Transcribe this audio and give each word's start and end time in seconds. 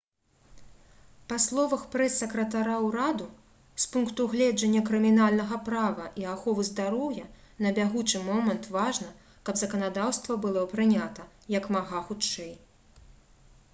па 1.31 1.35
словах 1.43 1.81
прэс-сакратара 1.95 2.77
ўраду 2.85 3.25
«з 3.83 3.89
пункту 3.95 4.25
гледжання 4.31 4.81
крымінальнага 4.87 5.59
права 5.67 6.05
і 6.21 6.25
аховы 6.35 6.65
здароўя 6.69 7.27
на 7.65 7.71
бягучы 7.79 8.21
момант 8.29 8.69
важна 8.77 9.13
каб 9.49 9.59
заканадаўства 9.63 10.39
было 10.47 10.63
прынята 10.73 11.29
як 11.57 11.69
мага 11.77 12.01
хутчэй» 12.09 12.51